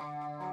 [0.00, 0.49] 可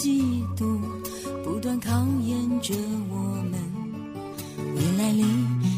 [0.00, 0.80] 嫉妒
[1.44, 1.90] 不断考
[2.22, 2.74] 验着
[3.10, 3.16] 我
[3.50, 3.60] 们，
[4.74, 5.22] 未来里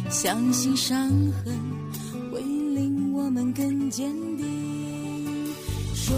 [0.09, 0.97] 相信伤
[1.45, 1.59] 痕
[2.31, 4.47] 会令我们更坚定。
[5.93, 6.15] 说。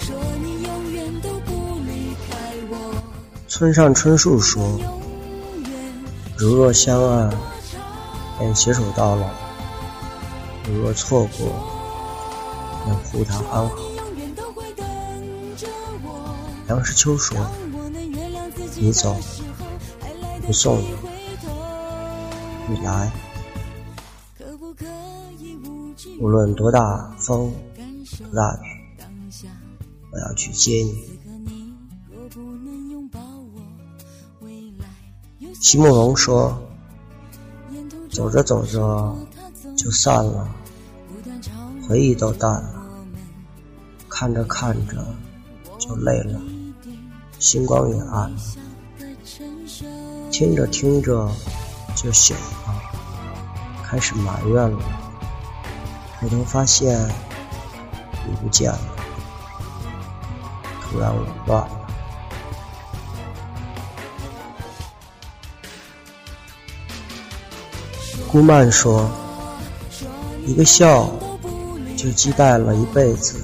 [0.00, 1.52] 说你永远都不
[1.86, 2.36] 离开
[2.68, 3.02] 我。
[3.48, 4.78] 村上春树说
[6.36, 7.30] ：“如若相爱，
[8.38, 9.24] 便携手到老；
[10.66, 11.48] 如若错过，
[12.84, 13.87] 便护他安好。”
[16.68, 17.34] 梁实秋说
[18.76, 19.16] ：“你走，
[20.46, 20.94] 不送你。
[22.68, 23.10] 你来，
[26.20, 27.50] 无论多大风，
[28.18, 28.66] 多大雨，
[30.12, 31.18] 我要去接你。
[35.62, 36.60] 席慕容说
[38.10, 39.16] 走着走着
[39.74, 40.54] 就散了，
[41.88, 42.86] 回忆都淡了，
[44.06, 45.02] 看着看着
[45.78, 46.38] 就累了，
[47.38, 48.36] 星光也暗了，
[50.30, 51.30] 听着听着
[51.94, 52.74] 就醒了，
[53.84, 54.78] 开始埋怨了，
[56.20, 57.08] 回头发现
[58.26, 58.78] 你不见了，
[60.82, 61.74] 突然我乱了。
[68.30, 69.08] 顾曼说
[70.44, 71.08] ：“一个笑
[71.96, 73.40] 就击败了一辈子，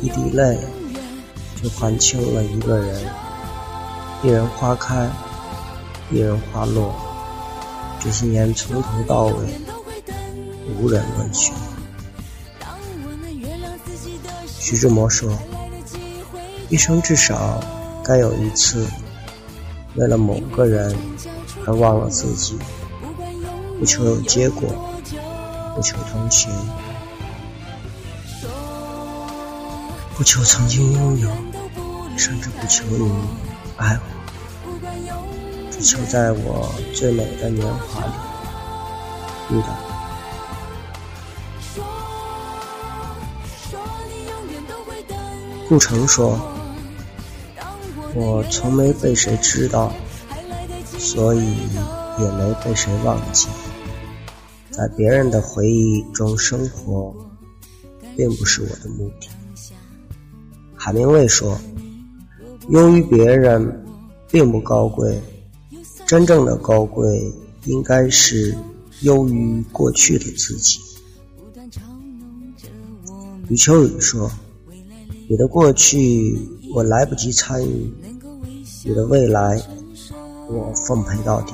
[0.00, 0.56] 一滴泪
[1.62, 3.08] 就还清了一个人。
[4.22, 5.08] 一人花开，
[6.10, 6.94] 一人花落，
[8.00, 9.34] 这些年从头到尾
[10.78, 11.54] 无人问询。”
[14.58, 15.36] 徐志摩说
[16.68, 17.60] ：“一生至少
[18.04, 18.86] 该有一次，
[19.94, 20.94] 为了某个人
[21.66, 22.58] 而忘了自己。”
[23.78, 24.68] 不求有结果，
[25.76, 26.50] 不求同行，
[30.16, 31.30] 不求曾经拥有，
[32.18, 33.08] 甚至不求你
[33.76, 34.02] 爱我，
[35.70, 38.12] 只求在我最美的年华里
[39.56, 39.68] 遇到。
[45.68, 46.36] 顾城说
[48.16, 49.92] ：“我从没被谁知道，
[50.98, 51.54] 所以
[52.18, 53.46] 也没被谁忘记。”
[54.72, 57.14] 在别人的回忆中生活，
[58.16, 59.28] 并不是我的目的。
[60.74, 61.60] 海明威说
[62.68, 63.86] ：“优于别人，
[64.30, 65.20] 并不高贵，
[66.06, 67.32] 真正的高贵
[67.64, 68.56] 应该是
[69.02, 70.78] 优于过去的自己。”
[73.48, 74.30] 余秋雨说
[75.28, 76.38] ：“你的过去
[76.74, 77.92] 我来不及参与，
[78.84, 79.60] 你的未来
[80.48, 81.52] 我奉陪到底。”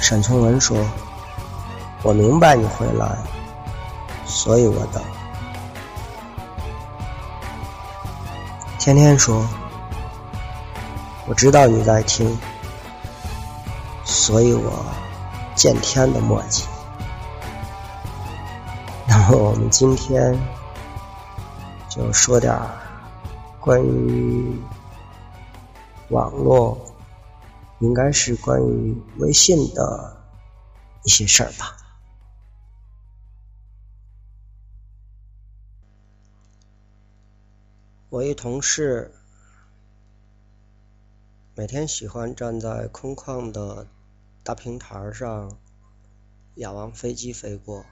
[0.00, 0.76] 沈从文说。
[2.02, 3.18] 我明白你会来，
[4.26, 5.02] 所以我等。
[8.86, 9.44] 天天说，
[11.26, 12.38] 我知道你在听，
[14.04, 14.86] 所以我
[15.56, 16.62] 见天的墨迹。
[19.08, 20.38] 那么我们今天
[21.88, 22.56] 就说点
[23.58, 24.56] 关于
[26.10, 26.78] 网络，
[27.80, 30.16] 应该是关于微信的
[31.02, 31.75] 一些事儿吧。
[38.16, 39.12] 我一同事
[41.54, 43.86] 每天喜欢站在空旷的
[44.42, 45.58] 大平台上，
[46.54, 47.84] 仰望飞机飞过。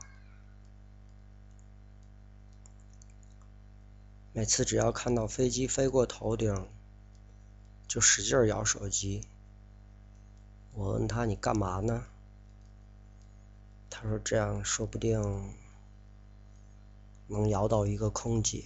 [4.32, 6.70] 每次只要看到飞机飞过头顶，
[7.87, 9.26] 就使劲摇手机。
[10.72, 12.06] 我问他：“你干嘛呢？”
[13.90, 15.54] 他说：“这样说不定
[17.26, 18.64] 能摇到一个空姐。”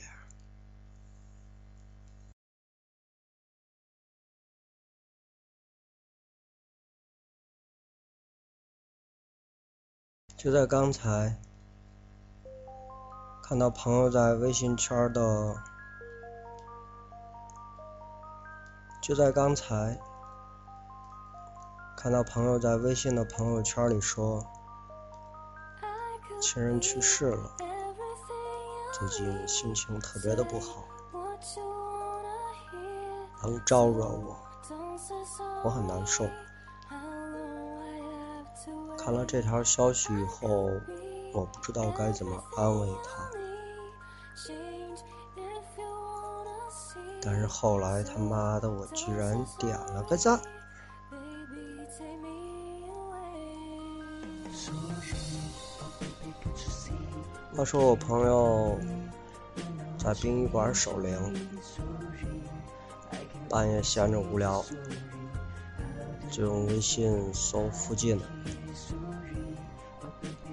[10.38, 11.37] 就在刚才，
[13.43, 15.56] 看到朋友在微信圈的
[19.02, 19.99] 就在刚才，
[21.96, 24.46] 看到朋友在微信的朋友圈里说，
[26.40, 27.50] 亲人去世了，
[28.93, 30.85] 最近心情特别的不好，
[33.43, 34.37] 能招惹我，
[35.64, 36.25] 我很难受。
[38.97, 40.71] 看了这条消息以后，
[41.33, 43.29] 我不知道该怎么安慰他。
[47.21, 50.41] 但是后来他妈的，我居然点了个赞。
[57.57, 58.79] 话说我朋友
[59.99, 61.19] 在殡仪馆守灵，
[63.49, 64.65] 半夜闲着无聊，
[66.31, 68.25] 就用微信搜附近的，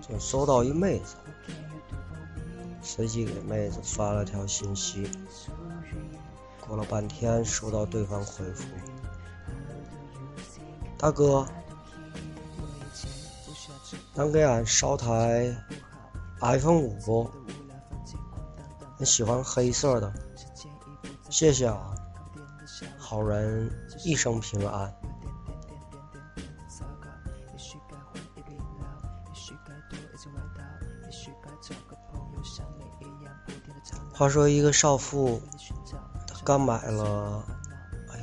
[0.02, 1.16] 就搜到一妹子，
[2.82, 5.10] 随即给妹子发了条信息。
[6.68, 8.66] 过了半天，收到对方回复
[10.98, 11.46] ：“大哥，
[14.16, 15.56] 能给俺捎台
[16.42, 17.30] iPhone 五不？
[18.98, 20.12] 俺喜欢黑色的，
[21.30, 21.94] 谢谢啊！
[22.98, 23.70] 好人
[24.04, 24.92] 一生平安。”
[34.18, 35.42] 话说，一个少妇。
[36.26, 37.44] 她刚买了，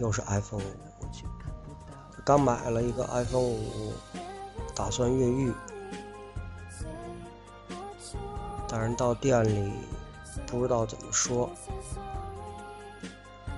[0.00, 0.66] 又是 iPhone 五。
[2.24, 3.92] 刚买了一个 iPhone 五，
[4.74, 5.52] 打算越狱，
[8.66, 9.70] 但是到店里
[10.46, 11.50] 不知道怎么说，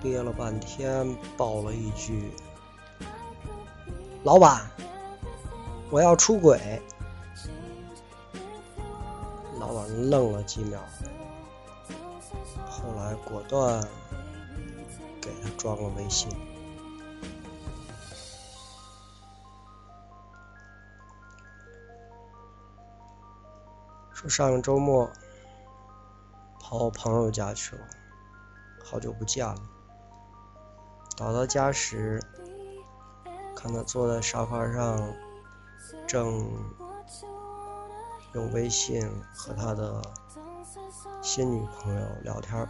[0.02, 1.06] 憋了半天，
[1.36, 2.32] 爆了一句
[4.24, 4.68] ：“老板，
[5.88, 6.82] 我要出轨。”
[9.60, 10.80] 老板愣了几秒，
[12.84, 13.82] 后来果断。
[15.20, 16.30] 给他装了微信，
[24.12, 25.10] 说上周末
[26.60, 27.86] 跑我朋友家去了，
[28.84, 29.56] 好久不见了。
[31.16, 32.22] 到他家时，
[33.56, 35.10] 看他坐在沙发上，
[36.06, 36.52] 正
[38.34, 40.02] 用微信和他的
[41.24, 42.68] 新女朋友聊天。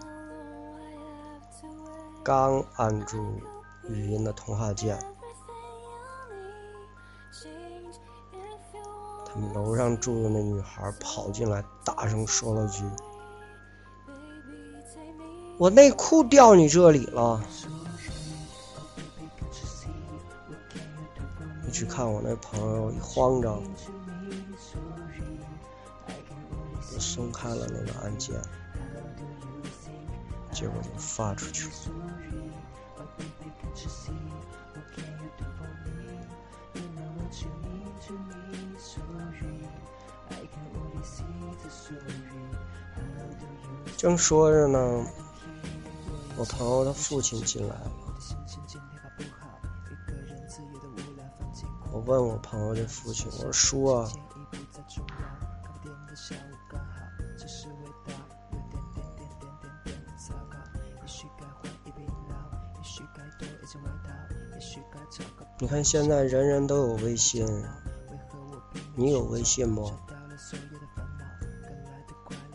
[2.22, 3.18] 刚按住
[3.88, 4.96] 语音的通话键，
[9.26, 12.84] 他们楼上住的那女孩跑进来，大声说了句
[15.58, 17.42] ：“我内裤掉你这里了。”
[21.66, 23.60] 你去看我那朋友一慌张，
[27.14, 28.34] 松开了那个按键。
[30.50, 31.74] 结果就发出去了。
[43.96, 45.06] 正说着呢，
[46.36, 47.92] 我朋友的父亲进来了。
[51.92, 54.10] 我问我朋友的父亲：“我说叔啊。”
[65.74, 67.44] 看，现在人人都有微信，
[68.94, 69.90] 你有微信不？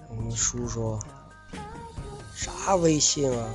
[0.07, 0.97] 我叔说，
[2.33, 3.49] 啥微信啊？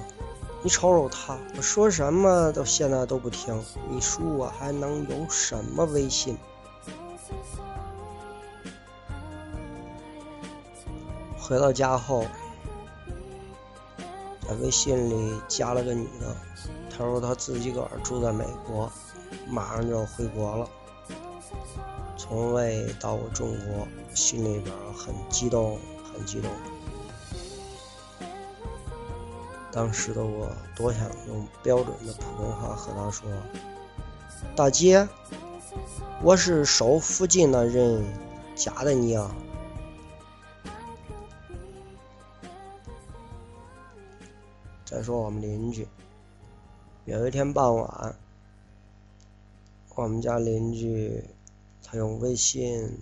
[0.62, 3.58] 你瞅瞅他，我说什么都现在都不听。
[3.88, 6.36] 你叔我还能有什么微信？
[11.38, 12.26] 回到家后，
[14.46, 16.36] 在微信里加了个女的，
[16.90, 18.92] 她说她自己个儿住在美国。
[19.48, 20.68] 马上就要回国了，
[22.16, 25.78] 从未到过中国，心里边很激动，
[26.12, 26.50] 很激动。
[29.70, 33.28] 当时的我多想用标准的普通话和他说
[34.54, 35.08] ：“大姐，
[36.22, 38.04] 我是手附近的人
[38.54, 39.34] 加的你啊。”
[44.84, 45.88] 再说我们邻居，
[47.04, 48.16] 有一天傍晚。
[49.96, 51.22] 我们家邻居，
[51.82, 52.98] 他用微信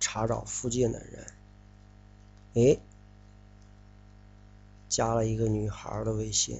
[0.00, 1.26] 查找附近的人，
[2.54, 2.80] 哎，
[4.88, 6.58] 加了一个女孩的微信，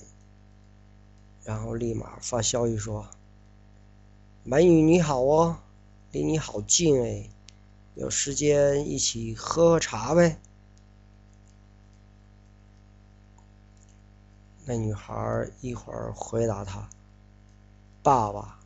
[1.43, 3.11] 然后立马发消息说
[4.45, 5.59] ：“美女你好哦，
[6.13, 7.29] 离你好近哎，
[7.97, 10.39] 有时间一起喝喝茶呗。”
[14.65, 16.89] 那女孩一会儿回答他。
[18.05, 18.61] 爸爸，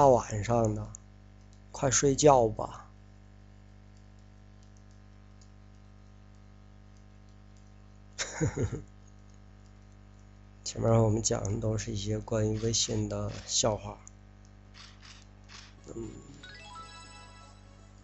[0.00, 0.88] 大晚上的，
[1.72, 2.90] 快睡觉吧。
[10.64, 13.98] 前面我们讲的都是一些关于微信的笑话。
[15.94, 16.08] 嗯，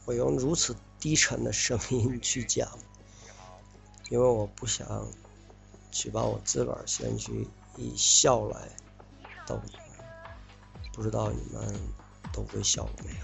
[0.04, 2.78] 我用如此低沉的声音去讲，
[4.10, 5.08] 因为我不想
[5.90, 7.48] 去把我自个儿先去
[7.78, 8.68] 以笑来
[9.46, 9.72] 逗你，
[10.96, 11.62] 不知道你们
[12.32, 13.16] 都会笑过没有？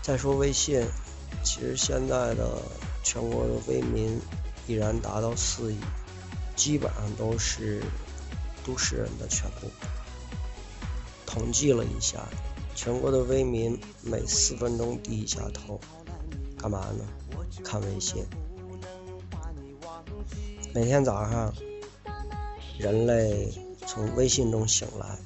[0.00, 0.86] 再说微信，
[1.42, 2.62] 其实现在的
[3.02, 4.20] 全国的微民
[4.68, 5.78] 依然达到四亿，
[6.54, 7.82] 基本上都是
[8.64, 9.68] 都市人的全部。
[11.26, 12.20] 统计了一下，
[12.76, 15.80] 全国的微民每四分钟低一下头，
[16.56, 17.04] 干嘛呢？
[17.64, 18.24] 看微信。
[20.72, 21.52] 每天早上，
[22.78, 23.52] 人类
[23.94, 25.16] 从微信中醒来，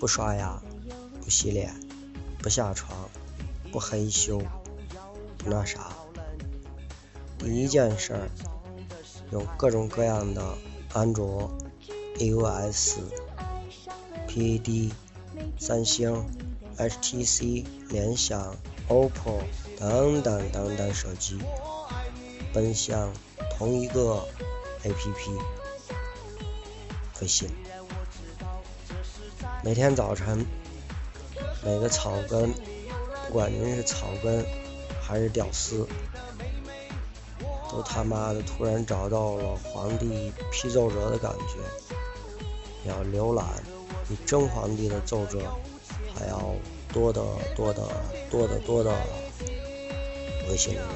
[0.00, 0.60] 不刷牙，
[1.22, 1.72] 不洗脸，
[2.40, 3.08] 不下床，
[3.70, 4.44] 不嘿咻，
[5.38, 5.92] 不那啥，
[7.38, 8.28] 第一件事儿，
[9.30, 10.58] 有各种各样的
[10.92, 11.48] 安卓、
[12.18, 12.98] iOS、
[14.26, 14.90] PAD。
[15.58, 16.26] 三星、
[16.76, 18.54] HTC、联想、
[18.88, 19.40] OPPO
[19.78, 21.38] 等等等等手机，
[22.52, 23.10] 奔向
[23.56, 24.22] 同一个
[24.84, 25.42] APP——
[27.20, 27.48] 微信。
[29.64, 30.44] 每天早晨，
[31.64, 32.52] 每个草根，
[33.28, 34.44] 不管您是草根
[35.00, 35.86] 还是屌丝，
[37.70, 43.46] 都他妈的突然找到了皇帝批奏折的感觉，要浏览。
[44.08, 45.38] 比真皇帝的奏折
[46.12, 46.56] 还要
[46.92, 47.22] 多得
[47.54, 47.88] 多的
[48.28, 48.92] 多得多的
[50.48, 50.90] 微信留言。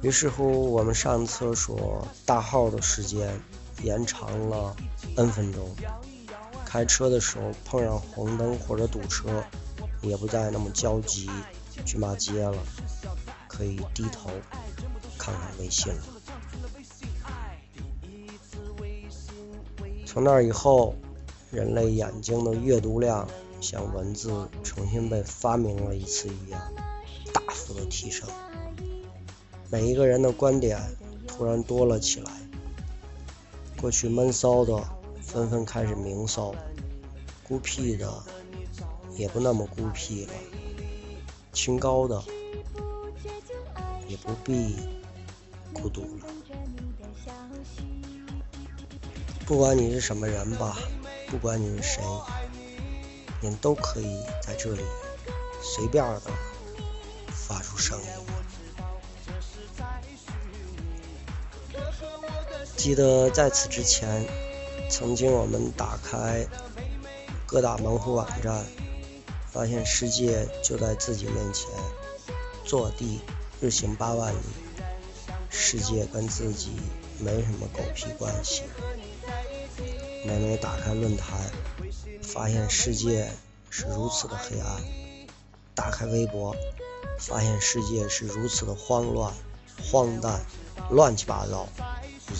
[0.00, 3.38] 于是乎，我们上厕所大号的时间
[3.82, 4.74] 延长了
[5.20, 5.68] n 分钟。
[6.64, 9.44] 开车的时候碰上红灯或者堵车，
[10.02, 11.28] 也不再那么焦急
[11.84, 12.56] 去骂街了，
[13.48, 14.30] 可以低头
[15.18, 16.02] 看看微信了。
[20.06, 20.94] 从那以后，
[21.50, 23.28] 人类眼睛的阅读量
[23.60, 26.60] 像文字重新被发明了一次一样，
[27.32, 28.28] 大幅的提升。
[29.70, 30.80] 每一个人的观点
[31.26, 32.30] 突然多了起来。
[33.80, 34.82] 过去闷骚的
[35.32, 36.52] 纷纷开始明骚，
[37.44, 38.12] 孤僻的
[39.16, 40.32] 也不那么孤僻了，
[41.52, 42.20] 清高的
[44.08, 44.76] 也不必
[45.72, 46.26] 孤独了。
[49.46, 50.76] 不管你是什么人吧，
[51.28, 52.02] 不管你是谁，
[53.40, 54.82] 你都可以在这里
[55.62, 56.22] 随便的
[57.28, 58.08] 发出声音。
[62.76, 64.26] 记得在此之前，
[64.90, 66.44] 曾经我们打开
[67.46, 68.66] 各大门户网站，
[69.50, 71.70] 发现世界就在自己面前，
[72.66, 73.20] 坐地
[73.60, 74.38] 日行八万里，
[75.48, 76.72] 世界跟自己
[77.20, 78.62] 没什么狗屁关系。
[80.26, 81.38] 每每打开论坛，
[82.22, 83.30] 发现世界
[83.70, 84.80] 是如此的黑暗；
[85.72, 86.54] 打开微博，
[87.16, 89.32] 发现世界是如此的慌乱、
[89.82, 90.44] 荒诞、
[90.90, 91.68] 乱七八糟，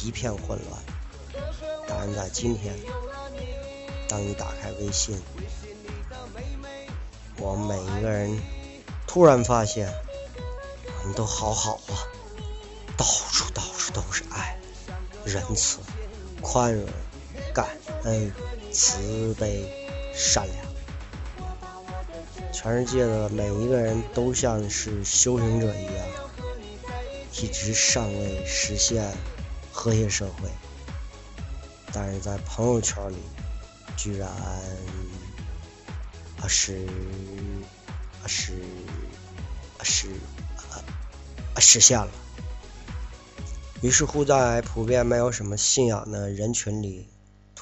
[0.05, 0.83] 一片混乱。
[2.03, 2.75] 但在今天，
[4.09, 5.21] 当你打开微信，
[7.37, 8.41] 我们每一个人
[9.07, 9.93] 突然发现，
[11.03, 11.93] 我们都好好啊，
[12.97, 14.59] 到处到处都是爱、
[15.27, 15.81] 仁慈、
[16.41, 16.89] 宽容。
[17.53, 17.69] 感
[18.05, 18.33] 恩、
[18.73, 20.67] 慈悲、善良，
[22.53, 26.07] 全世界的每一个人都像是修行者一样，
[27.33, 29.13] 一直尚未实现
[29.73, 30.49] 和谐社会，
[31.93, 33.17] 但是在朋友圈里，
[33.97, 34.29] 居然
[36.41, 36.87] 啊是
[38.23, 38.53] 啊是
[39.79, 40.09] 啊是
[41.55, 42.11] 啊实现了。
[43.83, 47.07] 于是乎，在普遍没有什么信仰的人群里。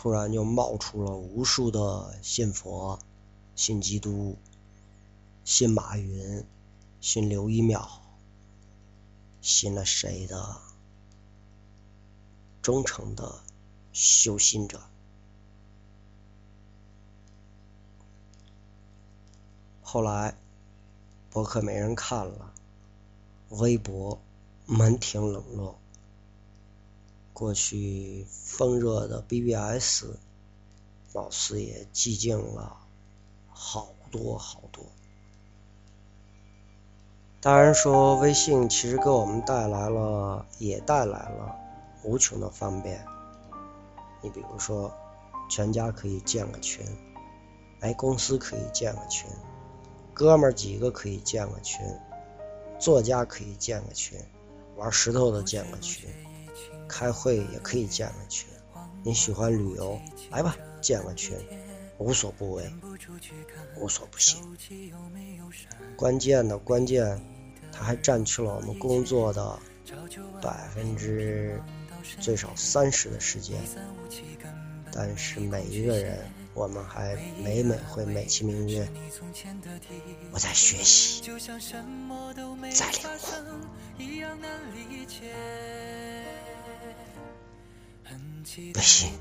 [0.00, 3.00] 突然就冒出了无数的信佛、
[3.56, 4.38] 信基督、
[5.44, 6.44] 信马云、
[7.00, 8.00] 信刘一秒、
[9.40, 10.60] 信了谁的
[12.62, 13.40] 忠诚的
[14.00, 14.80] 修心者。
[19.82, 20.36] 后来，
[21.30, 22.52] 博客没人看了，
[23.48, 24.20] 微博
[24.66, 25.76] 门庭冷落。
[27.32, 30.04] 过去风热的 BBS，
[31.12, 32.76] 貌似也寂静了
[33.50, 34.84] 好多好多。
[37.40, 41.56] 当然说，微信其实给我们带来了，也带来了
[42.04, 43.04] 无穷的方便。
[44.20, 44.92] 你比如说，
[45.48, 46.84] 全家可以建个群，
[47.80, 49.30] 哎，公司可以建个群，
[50.12, 51.80] 哥们儿几个可以建个群，
[52.78, 54.18] 作家可以建个群，
[54.76, 56.08] 玩石头的建个群，
[56.88, 58.48] 开会也可以建个群。
[59.04, 59.98] 你喜欢旅游，
[60.30, 61.36] 来吧，建个群，
[61.98, 62.70] 无所不为，
[63.76, 64.40] 无所不行。
[65.96, 67.20] 关键的关键，
[67.72, 69.58] 它还占据了我们工作的
[70.42, 71.62] 百分之。
[72.20, 73.56] 最少三十的时间，
[74.92, 76.18] 但是每一个人，
[76.54, 78.88] 我们还每每会美其名曰
[80.32, 81.22] 我在学习，
[82.72, 82.90] 在
[83.98, 84.28] 领悟。
[88.72, 89.12] 不行，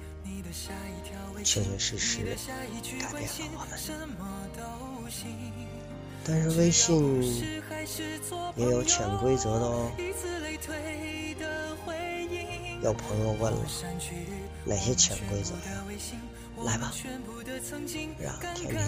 [1.43, 2.19] 确确实实
[2.99, 3.77] 改变了我们。
[6.23, 7.21] 但是微信
[8.55, 9.91] 也有潜规则的哦。
[12.83, 13.59] 有朋友问了，
[14.63, 15.83] 哪些潜规则呀？
[16.63, 16.91] 来吧，
[18.19, 18.87] 让甜甜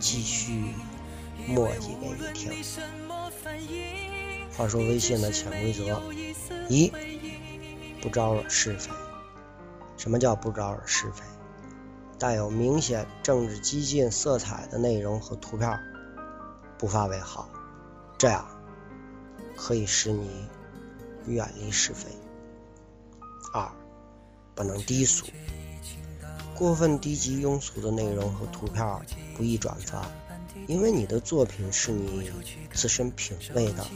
[0.00, 0.72] 继续
[1.46, 2.50] 墨迹给你听。
[4.56, 6.00] 话说微信的潜规则：
[6.68, 6.90] 一，
[8.00, 8.90] 不招惹是非。
[9.96, 11.22] 什么叫不招惹是非？
[12.18, 15.78] 带有明显政治激进色彩的内容和图片
[16.78, 17.50] 不发为好，
[18.16, 18.46] 这样
[19.56, 20.48] 可以使你
[21.26, 22.08] 远离是非。
[23.54, 23.70] 二，
[24.56, 25.26] 不能低俗，
[26.56, 28.84] 过分低级庸俗的内容和图片
[29.36, 30.04] 不宜转发，
[30.66, 32.32] 因为你的作品是你
[32.72, 33.86] 自身品味的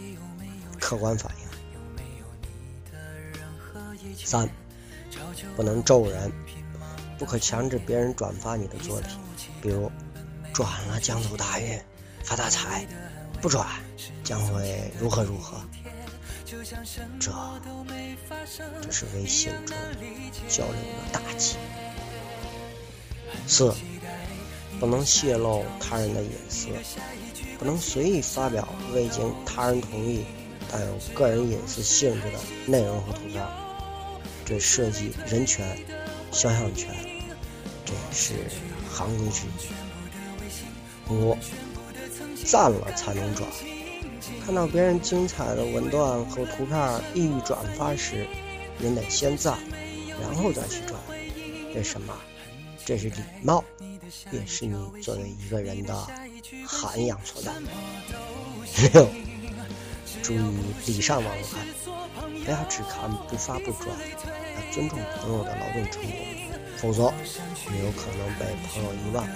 [0.78, 1.48] 客观反应。
[4.24, 4.48] 三，
[5.56, 6.30] 不能咒人，
[7.18, 9.18] 不可强制别人转发你的作品，
[9.60, 9.90] 比如
[10.54, 11.76] 转了将走大运、
[12.22, 12.86] 发大财，
[13.42, 13.66] 不转
[14.22, 15.60] 将会如何如何。
[16.50, 16.56] 这，
[18.80, 19.76] 这是微信中
[20.48, 21.58] 交流的大忌。
[23.46, 23.74] 四，
[24.80, 26.68] 不能泄露他人的隐私，
[27.58, 30.24] 不能随意发表未经他人同意、
[30.72, 33.46] 带有个人隐私性质的内容和图片，
[34.46, 35.76] 这涉及人权、
[36.32, 36.88] 肖像权，
[37.84, 38.32] 这也是
[38.90, 41.12] 行规之一。
[41.12, 41.36] 五，
[42.46, 43.46] 赞了才能转。
[44.48, 48.26] 看到别人精彩的文段和图片意欲转发时，
[48.78, 49.58] 您得先赞，
[50.22, 50.98] 然后再去转。
[51.74, 52.14] 为什么？
[52.82, 53.62] 这是礼貌，
[54.32, 55.94] 也是你作为一个人的
[56.66, 57.52] 涵养所在。
[58.94, 59.06] 六，
[60.22, 60.38] 注意
[60.86, 63.88] 礼尚往来，不要只看不发不转，
[64.24, 66.10] 要尊重朋友的劳动成果，
[66.78, 67.12] 否则
[67.70, 69.28] 你有可能被朋友遗忘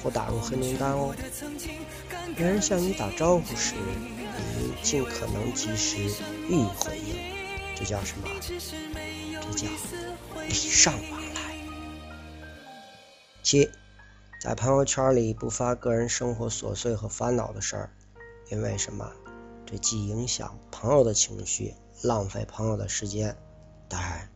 [0.00, 1.12] 或打入黑名单哦。
[2.36, 3.74] 别人向你打招呼时。
[4.58, 5.98] 你尽可能及时
[6.48, 7.16] 予以回应，
[7.76, 8.28] 这叫什么？
[8.40, 9.68] 这叫
[10.46, 11.56] 礼尚往来。
[13.42, 13.70] 七，
[14.40, 17.90] 在朋友圈里不发个人生活琐碎和烦恼的事儿，
[18.50, 19.12] 因为什么？
[19.66, 23.36] 这既影响朋友的情绪，浪费朋友的时间，
[23.88, 24.30] 当然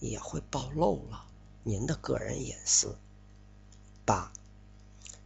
[0.00, 1.24] 也会暴露了
[1.62, 2.96] 您的个人隐私。
[4.04, 4.32] 八，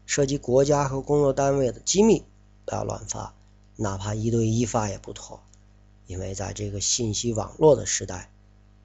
[0.05, 2.23] 涉及国家和工作单位的机密，
[2.67, 3.35] 不要乱发。
[3.77, 5.43] 哪怕一对一发也不妥，
[6.07, 8.31] 因为在这个信息网络的时代，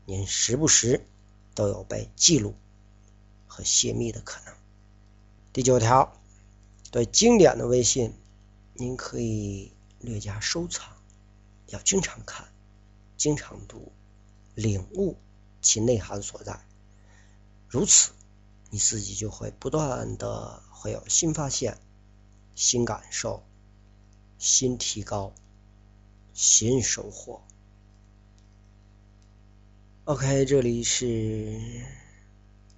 [0.06, 1.06] 您时不时
[1.56, 2.54] 都有被记录
[3.48, 4.54] 和泄密的可能。
[5.54, 6.14] 第九条，
[6.92, 8.14] 对经典的微信，
[8.74, 10.96] 您可以略加收藏，
[11.68, 12.48] 要经常看，
[13.16, 13.92] 经常读，
[14.56, 15.18] 领悟
[15.62, 16.60] 其内涵所在。
[17.70, 18.12] 如此，
[18.70, 21.78] 你自己就会不断的会有新发现、
[22.56, 23.42] 新感受。
[24.42, 25.34] 新提高，
[26.34, 27.44] 新收获。
[30.06, 31.62] OK，这里是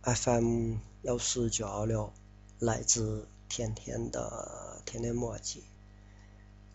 [0.01, 2.11] FM 幺四九幺六，
[2.59, 5.63] 来自甜甜的甜甜墨迹。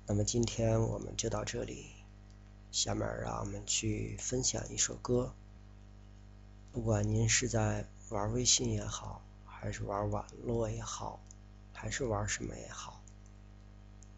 [0.06, 1.84] 那么今天我们就到这里，
[2.72, 5.34] 下面让我们去分享一首歌。
[6.72, 11.20] 不管您是在玩微信也好，还是玩网络也好，
[11.74, 12.97] 还是玩什么也好。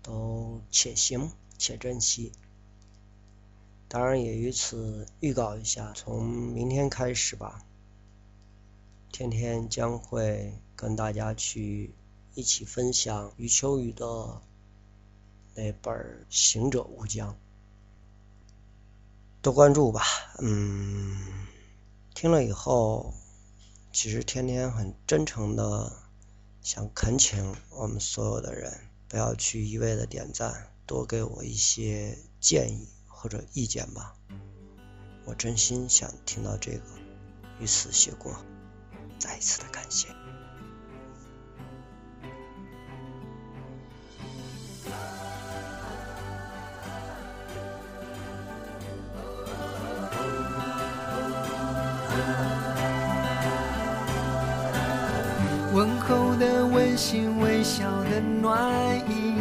[0.02, 2.32] 都且行且珍惜。
[3.88, 7.64] 当然也于此预告一下，从明天开始吧，
[9.10, 11.92] 天天将会跟大家去
[12.34, 14.40] 一起分享余秋雨的
[15.56, 15.92] 那本
[16.30, 17.32] 《行者无疆》，
[19.42, 20.02] 多关注吧。
[20.38, 21.46] 嗯，
[22.14, 23.12] 听了以后，
[23.92, 25.92] 其实天天很真诚的
[26.62, 28.89] 想恳请我们所有的人。
[29.10, 34.14] 不要去一味的点赞，多给我一些建议或者意见吧。
[35.24, 36.84] 我真心想听到这个，
[37.58, 38.36] 于此谢过。
[39.18, 40.06] 再一次的感谢。
[56.90, 59.34] 温馨，微笑的暖意，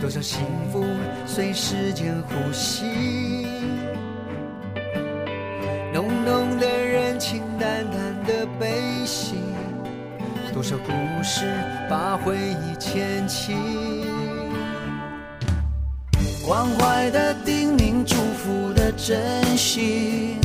[0.00, 0.40] 多少幸
[0.72, 0.84] 福
[1.26, 2.84] 随时间呼吸。
[5.92, 8.70] 浓浓的人情，淡淡的悲
[9.04, 9.34] 喜，
[10.52, 10.92] 多少故
[11.24, 11.44] 事
[11.90, 13.52] 把回忆牵起。
[16.46, 20.36] 关怀的叮咛，祝福的珍惜，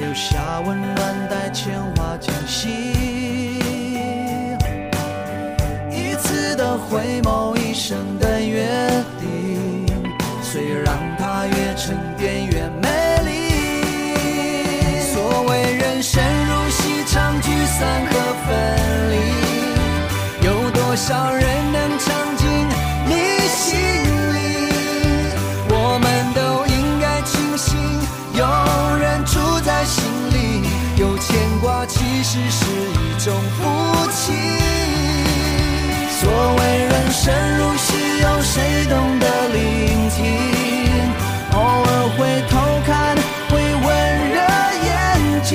[0.00, 3.03] 留下温暖，带牵挂惊喜。
[6.94, 8.68] 回眸，一生的约
[9.18, 9.84] 定，
[10.40, 12.88] 虽然它越沉淀越美
[13.24, 13.32] 丽。
[15.12, 18.12] 所谓人生如戏，场聚散和
[18.46, 18.48] 分
[19.10, 19.14] 离，
[20.46, 21.98] 有多少人能
[38.54, 40.22] 谁懂得聆听？
[41.54, 42.52] 偶尔回头
[42.86, 43.16] 看，
[43.50, 43.84] 会温
[44.30, 44.38] 热
[44.86, 45.50] 眼睛。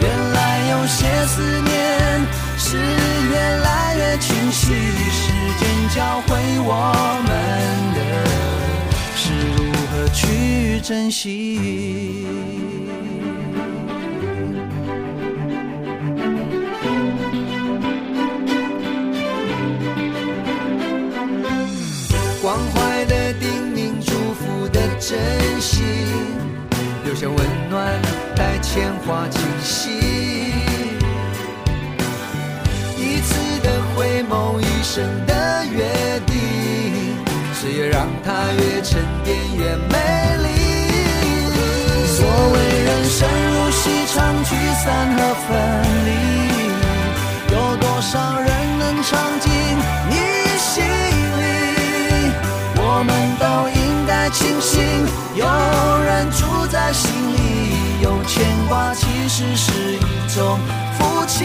[0.00, 0.36] 原来
[0.70, 1.68] 有些思念
[2.56, 4.72] 是越来越清晰。
[5.12, 5.22] 时
[5.58, 6.28] 间教会
[6.60, 6.72] 我
[7.28, 7.30] 们
[7.94, 8.00] 的
[9.14, 9.22] 是
[9.58, 9.58] 如
[9.90, 12.24] 何去珍惜。
[25.08, 25.16] 珍
[25.60, 25.84] 惜，
[27.04, 27.36] 留下温
[27.70, 28.02] 暖，
[28.34, 29.88] 带牵挂惊喜。
[32.98, 35.84] 一次的回眸，一生的约
[36.26, 36.34] 定，
[37.54, 39.94] 岁月让它越沉淀越美
[40.42, 40.48] 丽。
[42.08, 45.54] 所谓人生如戏，场聚散和分
[46.04, 46.10] 离，
[54.26, 54.82] 应该庆幸，
[55.36, 55.46] 有
[56.04, 57.38] 人住在心里，
[58.02, 60.58] 有牵挂，其实是一种
[60.98, 61.44] 福气。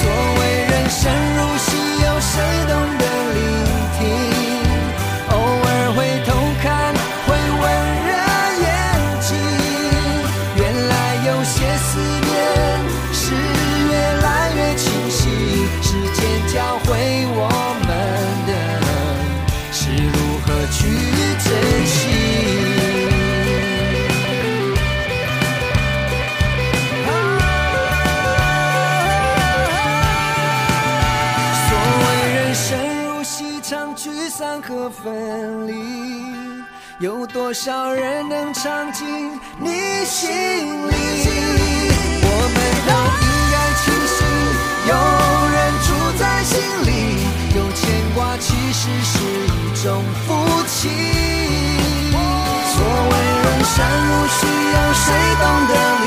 [0.00, 3.04] 所谓人生如戏，有谁懂得
[35.02, 35.72] 分离，
[36.98, 39.06] 有多少人能唱进
[39.58, 40.92] 你心里？
[42.22, 42.90] 我们都
[43.24, 43.84] 应该庆
[44.16, 44.18] 幸，
[44.88, 44.92] 有
[45.54, 45.56] 人
[45.86, 46.90] 住在心里，
[47.56, 47.80] 有牵
[48.14, 49.14] 挂，其实是
[49.46, 49.58] 一。
[49.80, 50.34] 种福
[50.66, 50.88] 气。
[52.10, 53.12] 所谓
[53.44, 53.76] 人生
[54.08, 54.40] 如戏，
[54.74, 55.06] 有谁
[55.38, 55.97] 懂得？